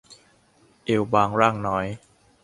[0.85, 1.85] เอวบางร่างน้อย